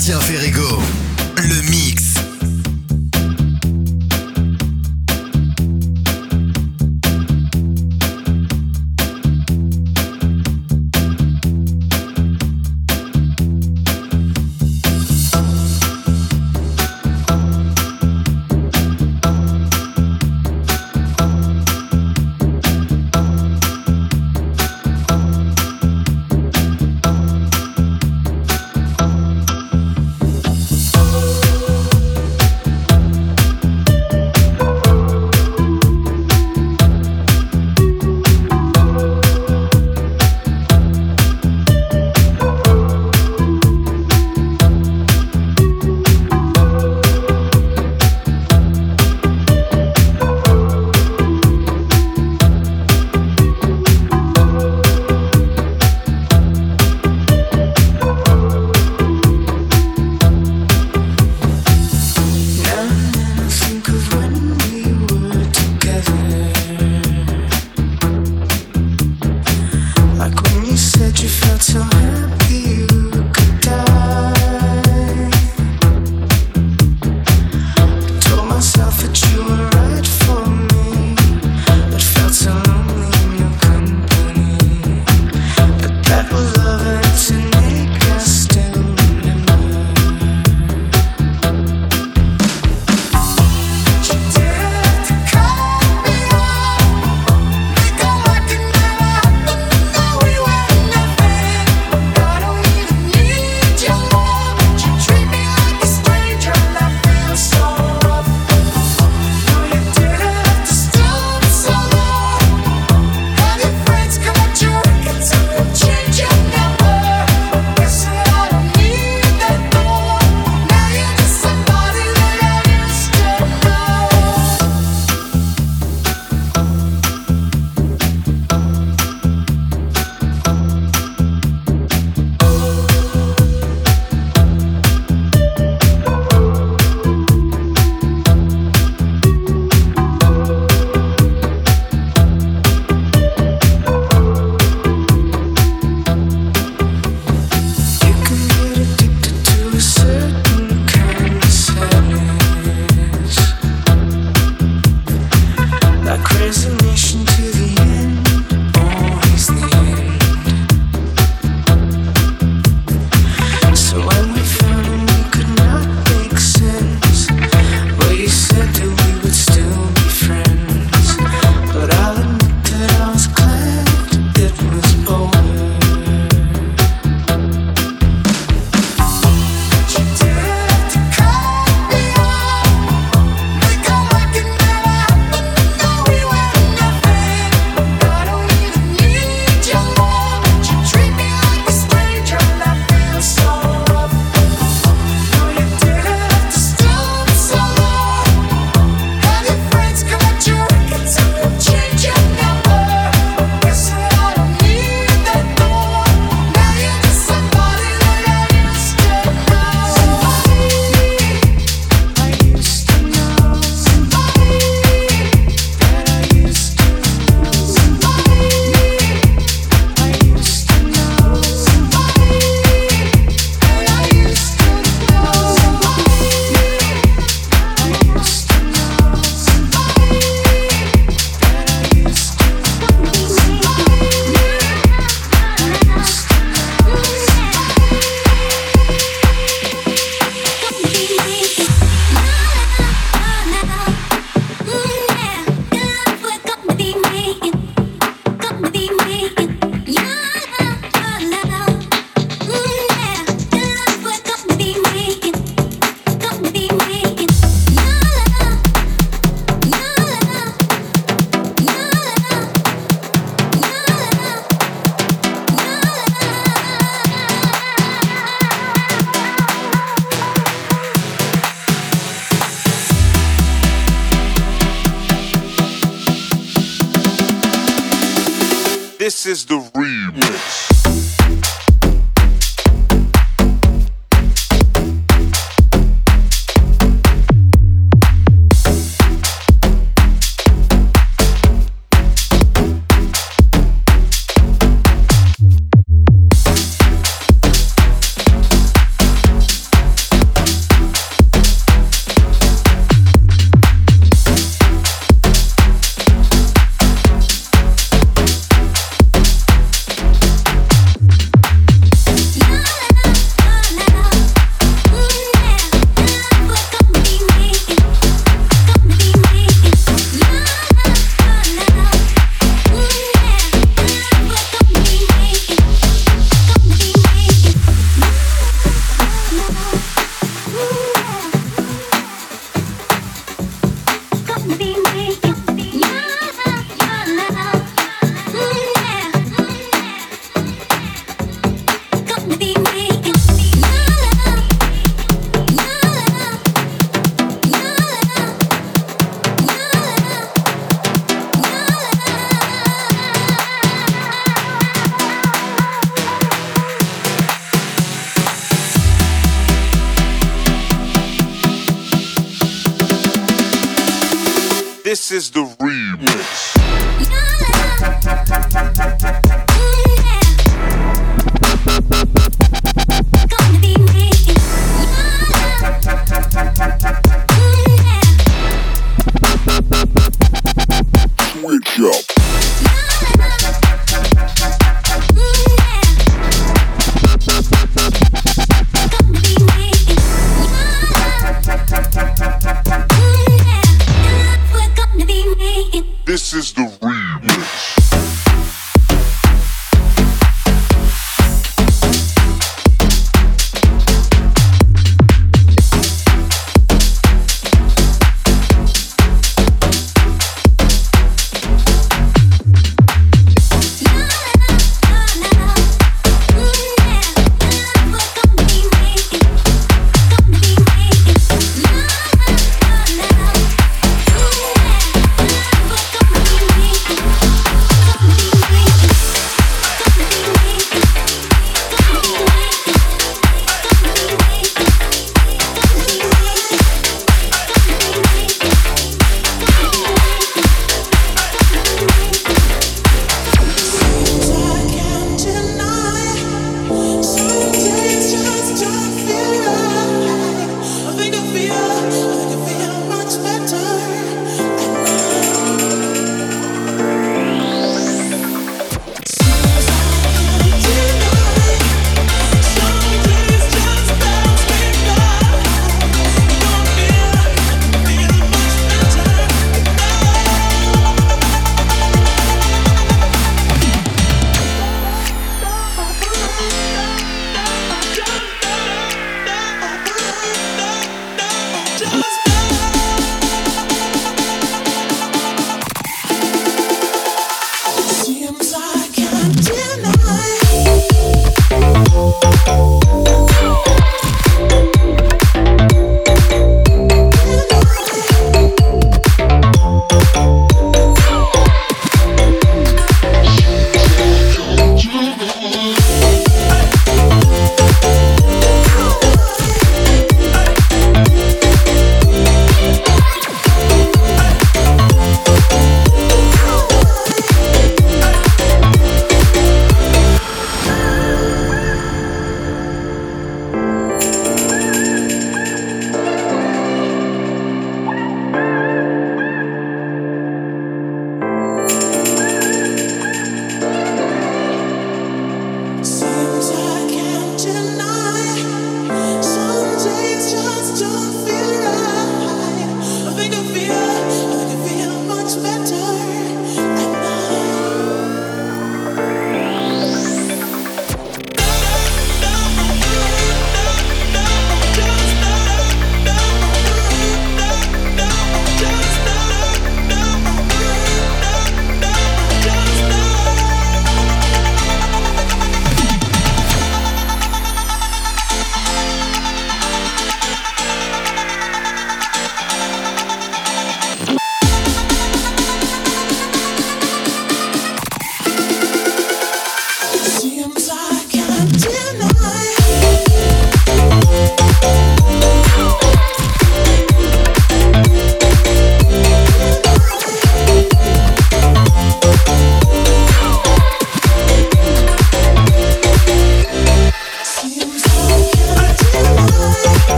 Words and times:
Tiens 0.00 0.20
Ferrigo, 0.20 0.80
le 1.36 1.70
mix. 1.70 2.17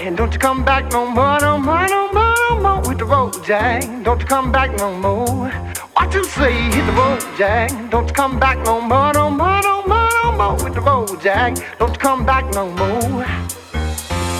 And 0.00 0.16
don't 0.16 0.32
you 0.32 0.38
come 0.38 0.64
back 0.64 0.90
no 0.90 1.04
more, 1.06 1.38
no 1.38 1.58
more, 1.58 1.86
no 1.86 2.10
more, 2.12 2.34
no 2.48 2.60
more 2.60 2.80
with 2.80 2.96
the 2.96 3.04
road, 3.04 3.34
Jack. 3.44 3.82
Don't 4.04 4.18
you 4.18 4.26
come 4.26 4.50
back 4.50 4.74
no 4.78 4.90
more. 4.96 5.50
What 5.92 6.14
you 6.14 6.24
say? 6.24 6.54
Hit 6.54 6.86
the 6.86 6.92
road, 6.92 7.20
Jack. 7.36 7.90
Don't 7.90 8.06
you 8.08 8.14
come 8.14 8.40
back 8.40 8.56
no 8.64 8.80
more, 8.80 9.12
no 9.12 9.28
more, 9.28 9.60
no 9.60 9.82
more, 9.86 10.08
no 10.24 10.32
more 10.32 10.54
with 10.64 10.74
the 10.74 10.80
road, 10.80 11.20
Jack. 11.20 11.58
Don't 11.78 11.92
you 11.92 11.98
come 11.98 12.24
back 12.24 12.44
no 12.54 12.70
more. 12.70 13.24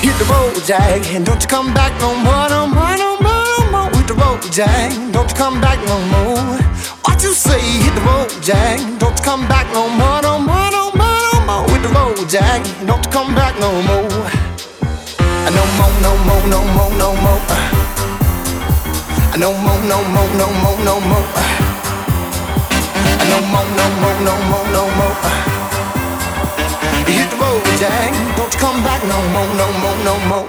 Hit 0.00 0.16
the 0.16 0.24
road, 0.24 0.54
Jack. 0.64 1.06
And 1.14 1.26
don't 1.26 1.42
you 1.42 1.48
come 1.48 1.74
back 1.74 1.92
no 2.00 2.14
more, 2.14 2.48
no 2.48 2.66
more, 2.66 2.96
no 2.96 3.18
more, 3.20 3.44
no 3.58 3.70
more 3.70 3.90
with 3.90 4.06
the 4.06 4.14
road, 4.14 4.40
Jack. 4.50 4.90
Don't 5.12 5.34
come 5.34 5.60
back 5.60 5.78
no 5.86 6.00
more. 6.14 6.56
What 7.04 7.22
you 7.22 7.34
say? 7.34 7.60
Hit 7.60 7.94
the 7.94 8.00
road, 8.00 8.30
Jack. 8.42 8.80
Don't 8.98 9.22
come 9.22 9.46
back 9.48 9.66
no 9.74 9.86
more, 9.90 10.22
no 10.22 10.38
more, 10.38 10.70
no 10.70 10.77
more, 11.58 11.72
with 11.72 11.82
the 11.82 11.88
road, 11.88 12.28
Jack. 12.28 12.62
Don't 12.86 13.04
you 13.04 13.10
come 13.10 13.34
back 13.34 13.58
no 13.58 13.70
more. 13.82 14.08
No 15.56 15.64
more, 15.78 15.94
no 16.04 16.12
more, 16.26 16.44
no 16.54 16.60
more, 16.76 16.92
no 17.02 17.10
more. 17.24 17.40
No 19.38 19.52
more, 19.64 19.80
no 19.92 19.98
more, 20.14 20.30
no 20.40 20.46
more, 20.62 20.78
no 20.84 21.00
more. 21.00 21.26
No 23.30 23.38
more, 23.52 23.68
no 23.78 23.86
more, 24.00 24.18
no 24.28 24.34
more, 24.50 24.66
no 24.76 24.84
more. 24.98 25.16
Hit 27.06 27.30
the 27.30 27.36
road, 27.36 27.64
Jack. 27.78 28.12
Don't 28.36 28.52
you 28.52 28.60
come 28.60 28.82
back 28.84 29.02
no 29.04 29.18
more, 29.32 29.48
no 29.60 29.66
more, 29.82 29.98
no 30.04 30.14
more. 30.28 30.48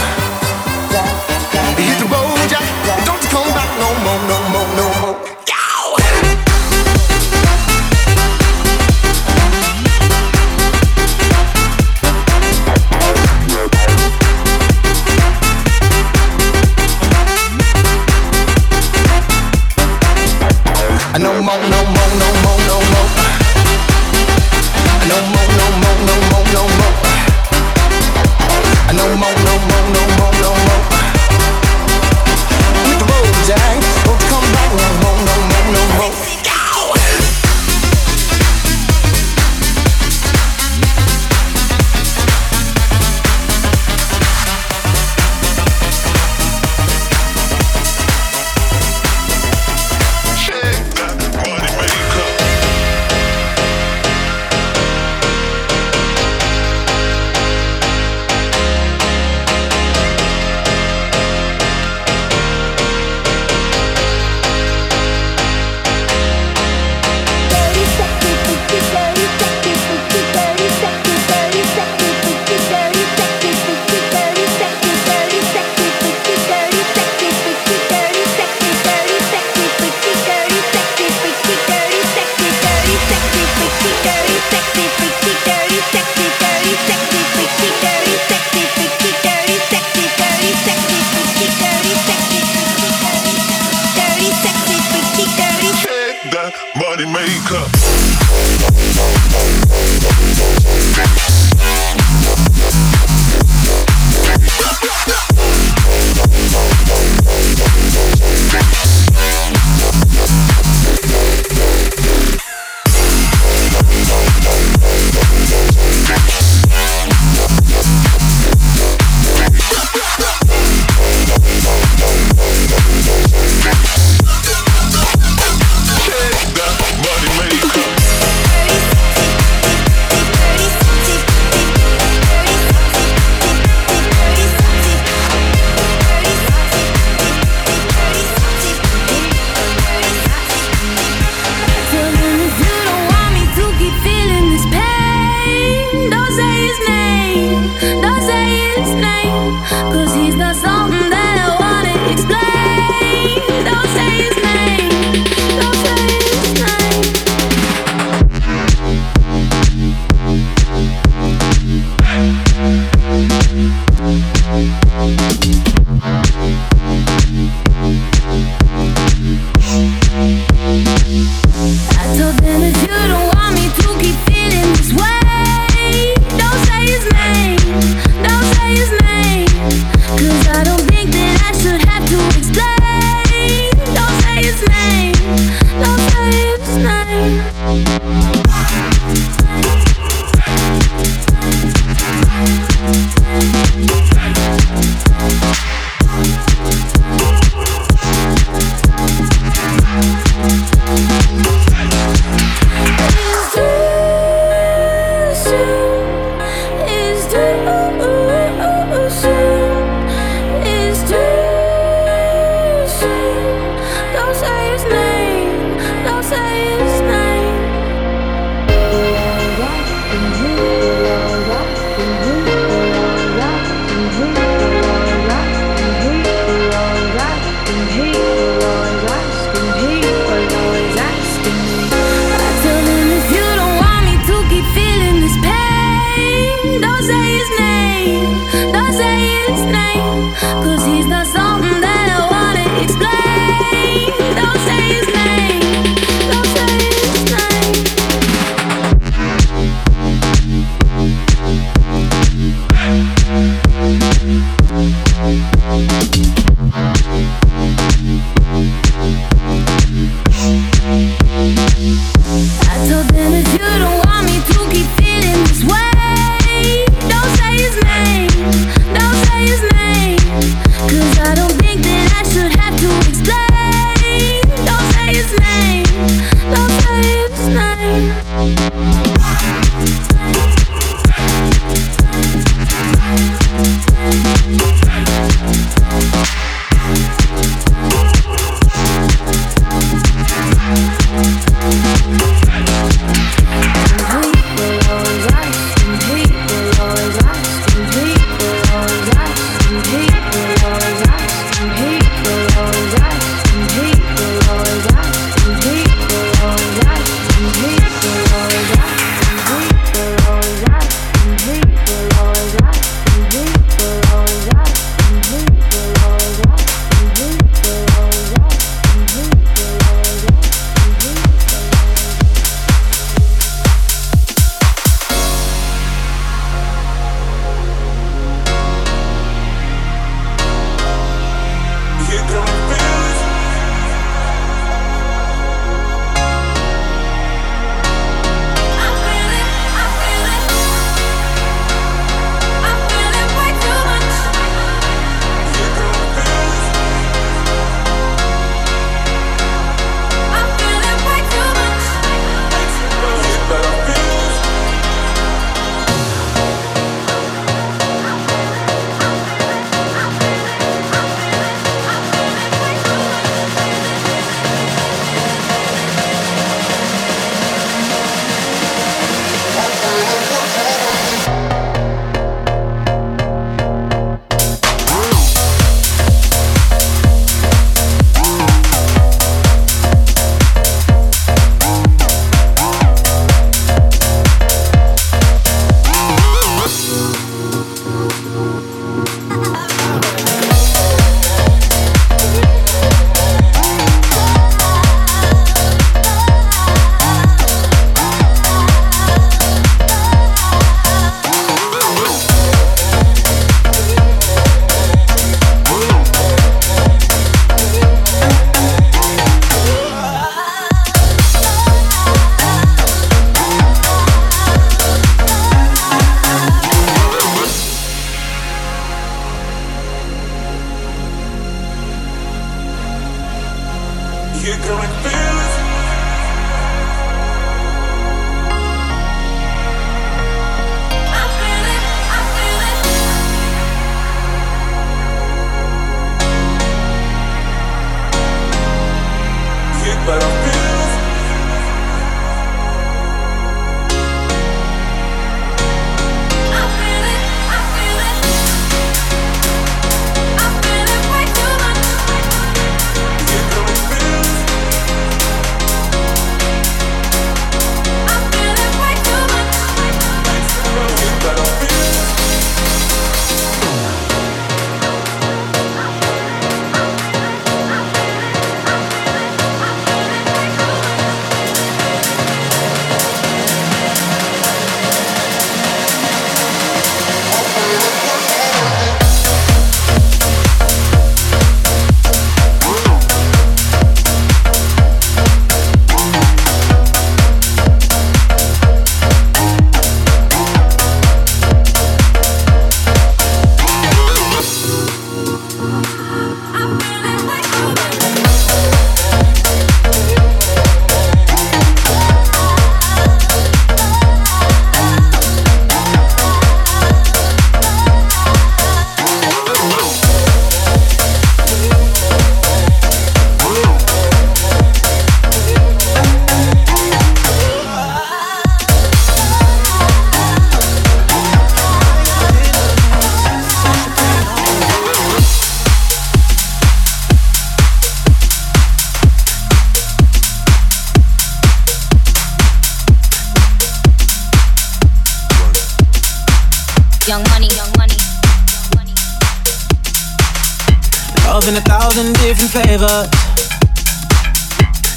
Flavors. 542.71 543.09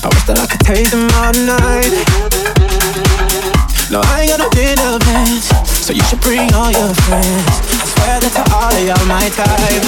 I 0.04 0.06
wish 0.06 0.24
that 0.30 0.38
I 0.38 0.46
could 0.46 0.62
taste 0.62 0.92
them 0.94 1.10
all 1.18 1.34
night. 1.34 1.90
No, 3.90 3.98
I 3.98 4.22
ain't 4.22 4.30
got 4.30 4.38
no 4.38 4.48
dinner 4.54 4.98
plans, 5.02 5.50
so 5.82 5.90
you 5.92 6.02
should 6.06 6.20
bring 6.20 6.54
all 6.54 6.70
your 6.70 6.94
friends. 7.02 7.50
I 7.74 7.86
swear 7.90 8.16
that 8.22 8.32
to 8.38 8.44
all 8.54 8.70
of 8.70 8.84
y'all 8.86 9.06
my 9.10 9.26
type. 9.34 9.82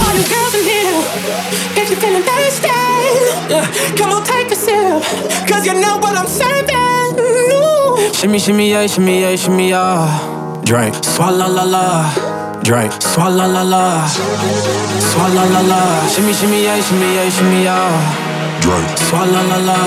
All 0.00 0.14
you 0.16 0.24
girls 0.32 0.54
in 0.56 0.64
here, 0.64 0.96
if 1.76 1.92
you're 1.92 2.00
feeling 2.00 2.24
thirsty, 2.24 2.72
yeah, 3.52 3.68
come 3.98 4.16
on 4.16 4.24
take 4.24 4.48
a 4.48 4.56
sip, 4.56 5.04
cause 5.44 5.66
you 5.66 5.74
know 5.76 5.98
what 6.00 6.16
I'm 6.16 6.28
serving. 6.28 7.20
Ooh. 7.20 8.14
Shimmy, 8.14 8.38
shimmy, 8.38 8.70
yeah, 8.70 8.86
shimmy, 8.86 9.20
yeah, 9.20 9.36
shimmy, 9.36 9.70
yeah. 9.70 10.62
Drink, 10.64 10.94
swalla 11.04 11.48
la 11.52 11.64
la 11.64 12.25
drink. 12.66 12.90
Swalla 13.00 13.46
la 13.46 13.62
la, 13.62 14.08
swalla 14.98 15.44
la 15.54 15.60
la. 15.70 15.80
Shimmy 16.10 16.32
shimmy 16.34 16.64
yeah, 16.64 16.82
shimmy 16.82 17.14
yeah, 17.14 17.30
shimmy 17.30 17.62
yeah. 17.62 18.60
Drink. 18.60 18.88
Swalla 19.06 19.40
la 19.50 19.58
la, 19.68 19.78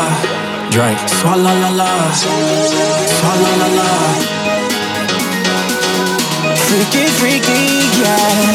drink. 0.72 0.98
Swalla 1.20 1.52
la 1.62 1.70
la, 1.76 1.92
swalla 2.16 3.52
la 3.60 3.68
la. 3.78 3.80
La. 3.80 3.90
Freaky, 6.56 7.04
freaky, 7.20 7.60
yeah. 8.00 8.48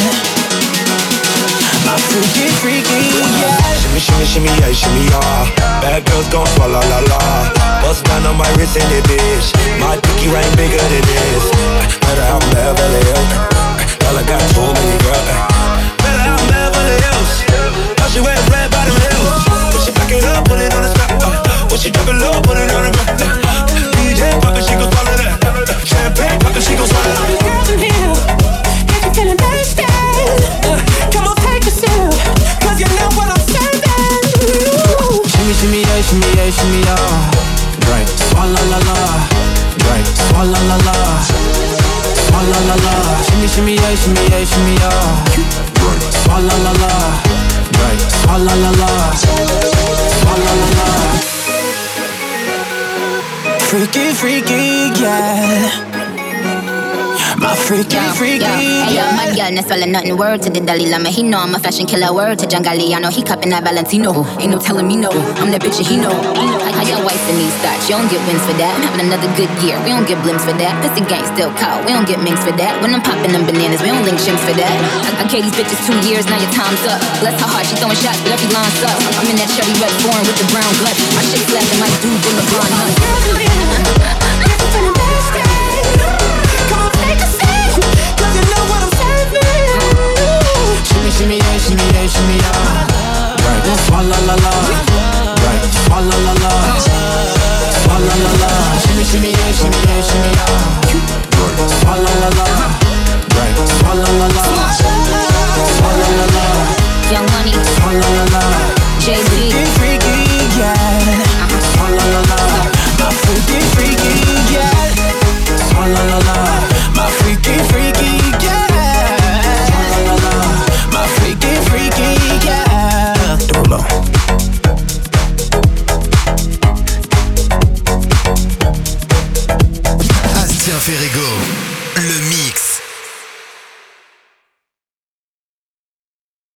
My 1.84 1.96
freaky, 2.08 2.48
freaky, 2.64 3.00
yeah. 3.12 3.60
Shimmy, 3.80 4.00
shimmy, 4.00 4.24
shimmy, 4.24 4.52
yeah, 4.56 4.72
shimmy, 4.72 5.04
yeah. 5.04 5.82
Bad 5.82 6.06
girls 6.06 6.28
gon' 6.32 6.46
swallow 6.56 6.80
la 6.80 7.00
la. 7.12 7.20
Bust 7.82 8.04
down 8.06 8.24
on 8.24 8.36
my 8.38 8.48
wrist 8.56 8.76
in 8.76 8.88
it, 8.88 9.04
bitch. 9.04 9.52
My 9.80 10.00
pinky 10.00 10.28
ring 10.32 10.50
bigger 10.56 10.80
than 10.80 11.04
this. 11.12 11.44
Better 12.00 12.24
have 12.24 12.40
Beverly 12.52 13.04
Hills. 13.04 13.63
Girl, 14.14 14.22
I 14.22 14.26
got 14.30 14.38
too 14.54 14.62
many 14.62 14.94
girls. 15.02 15.26
Eh. 15.26 15.34
Better 15.98 16.22
have 16.22 16.38
Beverly 16.46 17.02
Hills. 17.02 17.34
How 17.98 18.06
she 18.14 18.22
wear 18.22 18.38
red 18.46 18.70
bottom 18.70 18.94
heels. 18.94 19.42
When 19.74 19.82
she 19.82 19.90
back 19.90 20.06
it 20.14 20.22
up, 20.22 20.46
put 20.46 20.62
it 20.62 20.70
on 20.70 20.86
the 20.86 20.90
spot. 20.94 21.18
Uh. 21.18 21.66
When 21.66 21.78
she 21.82 21.90
drop 21.90 22.06
it 22.06 22.22
low, 22.22 22.38
put 22.46 22.54
it 22.54 22.70
on 22.70 22.86
the 22.86 22.94
ground. 22.94 23.18
Uh. 23.18 23.66
DJ 23.98 24.38
pop 24.38 24.54
she 24.62 24.78
gon' 24.78 24.86
swallow 24.86 25.18
that. 25.18 25.34
Champagne 25.82 26.38
pop 26.38 26.54
she 26.62 26.78
gon' 26.78 26.86
swallow 26.86 27.10
that. 27.10 27.42
Girls 27.42 27.70
in 27.74 27.82
here, 27.82 28.14
if 28.86 29.02
you're 29.02 29.14
feeling 29.18 29.34
thirsty, 29.34 29.82
uh, 29.82 30.78
come 31.10 31.26
on, 31.26 31.34
take 31.42 31.66
a 31.66 31.74
sip. 31.74 31.90
Cause 32.62 32.78
you 32.78 32.86
know 32.94 33.10
what 33.18 33.34
I'm 33.34 33.42
serving. 33.50 34.30
Shimmy, 35.26 35.58
shimmy, 35.58 35.82
yeah, 35.90 36.06
shimmy, 36.06 36.30
yeah, 36.38 36.54
shimmy, 36.54 36.86
yeah. 36.86 37.82
Drink, 37.82 38.06
swalla 38.30 38.62
la 38.62 38.78
la. 38.78 39.26
Drink, 39.82 40.06
swalla 40.30 40.60
la 40.70 40.78
la. 40.86 41.53
Swalla 42.34 42.60
la 42.66 42.74
la, 42.74 43.22
shimmy 43.22 43.46
shimmy 43.46 43.74
yeah, 43.74 43.94
shimmy 43.94 44.24
yeah, 44.28 44.44
shimmy 44.44 44.74
yeah. 44.74 45.24
Swalla 46.10 46.56
la 46.64 46.72
la, 46.82 46.92
right. 47.78 48.00
Swalla 48.10 48.54
la 48.62 48.70
la, 48.80 48.90
swalla 50.18 50.52
la 50.60 50.66
la. 50.78 50.86
Freaky, 53.60 54.12
freaky, 54.12 54.90
yeah. 55.00 55.93
My 57.54 57.62
freaky, 57.70 57.94
yo, 57.94 58.02
freaky. 58.18 58.42
Yo, 58.42 58.50
hey, 58.50 58.98
yo, 58.98 59.04
my 59.14 59.30
girl, 59.30 59.46
not 59.54 59.62
swallow 59.70 59.86
nothing. 59.86 60.18
Word 60.18 60.42
to 60.42 60.50
the 60.50 60.58
Dalai 60.58 60.90
Lama. 60.90 61.06
He 61.06 61.22
know 61.22 61.38
I'm 61.38 61.54
a 61.54 61.62
fashion 61.62 61.86
killer. 61.86 62.10
Word 62.10 62.42
to 62.42 62.50
Jangali. 62.50 62.90
I 62.90 62.98
know 62.98 63.14
he 63.14 63.22
cupping 63.22 63.54
that 63.54 63.62
Valentino. 63.62 64.26
Ain't 64.42 64.50
no 64.50 64.58
telling 64.58 64.90
me 64.90 64.98
no. 64.98 65.14
I'm 65.38 65.54
that 65.54 65.62
bitch 65.62 65.78
that 65.78 65.86
he 65.86 66.02
know. 66.02 66.10
How 66.74 66.82
your 66.82 66.98
wife 67.06 67.22
in 67.30 67.38
these 67.38 67.54
thoughts? 67.62 67.86
You 67.86 67.94
don't 67.94 68.10
get 68.10 68.18
wins 68.26 68.42
for 68.42 68.58
that. 68.58 68.74
I'm 68.74 68.82
having 68.82 69.06
another 69.06 69.30
good 69.38 69.46
year. 69.62 69.78
We 69.86 69.94
don't 69.94 70.02
get 70.02 70.18
blimps 70.26 70.42
for 70.42 70.50
that. 70.58 70.74
Pussy 70.82 71.06
gang 71.06 71.22
still 71.30 71.54
caught. 71.54 71.86
We 71.86 71.94
don't 71.94 72.10
get 72.10 72.18
minks 72.26 72.42
for 72.42 72.50
that. 72.58 72.74
When 72.82 72.90
I'm 72.90 73.06
popping 73.06 73.30
them 73.30 73.46
bananas, 73.46 73.78
we 73.86 73.94
don't 73.94 74.02
link 74.02 74.18
shims 74.18 74.42
for 74.42 74.58
that. 74.58 74.74
I, 75.14 75.22
I 75.22 75.24
gave 75.30 75.46
these 75.46 75.54
bitches 75.54 75.78
two 75.86 75.94
years. 76.10 76.26
Now 76.26 76.42
your 76.42 76.50
time's 76.58 76.82
up. 76.90 76.98
Bless 77.22 77.38
her 77.38 77.46
heart. 77.46 77.70
She 77.70 77.78
throwing 77.78 77.94
shots, 78.02 78.18
but 78.26 78.34
every 78.34 78.50
line 78.50 78.74
sucks. 78.82 78.98
I'm 79.14 79.30
in 79.30 79.38
that 79.38 79.46
cherry 79.54 79.70
red 79.78 79.94
foreign 80.02 80.26
with 80.26 80.42
the 80.42 80.46
brown 80.50 80.74
guts. 80.82 80.98
My 81.14 81.22
shit 81.22 81.46
slapping 81.46 81.78
like 81.78 81.94
dude 82.02 82.18
in 82.18 82.34
the 82.34 82.44
blonde 82.50 84.33
shimmy 91.14 91.38
yeah, 91.38 91.58
shimmy 91.58 91.86
yeah, 91.94 92.06
shimmy 92.06 92.36
yeah. 92.36 92.86
Right, 93.44 93.66
swalla 93.86 94.18
la 94.26 94.34
la. 94.44 94.52
Right, 95.44 95.64
swalla 95.86 96.16
la 96.26 96.32
la. 96.42 96.50
Swalla 97.82 98.14
la 98.24 98.32
la. 98.42 98.50
Shimmy 98.82 99.04
shimmy 99.04 99.30
yeah, 99.30 99.52
shimmy 99.58 99.80
yeah, 99.86 100.02
shimmy 100.08 100.30
yeah. 100.38 100.50
Right, 101.38 101.70
swalla 101.80 102.12
la 102.22 102.30
la. 102.38 102.46
Right, 103.36 103.56
swalla 103.78 104.10
la 104.20 104.28
la. 104.36 104.44
Swalla 105.76 106.08
la 106.18 106.26
la. 106.34 106.44
Young 107.12 107.28
Money. 107.32 107.54
Swalla 107.76 108.08
la 108.16 108.24
la. 108.34 108.42
Jay 108.98 109.22
Z. 109.22 109.93